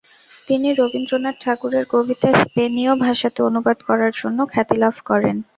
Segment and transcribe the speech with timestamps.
[0.47, 5.37] তিনি রবীন্দ্রনাথ ঠাকুরের কবিতা স্পেনীয় ভাষাতে অনুবাদ করার জন্য খ্যাতিলাভ করেন।